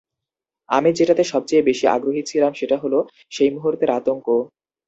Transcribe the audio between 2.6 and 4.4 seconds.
হল, সেই মুহূর্তের আতঙ্ক...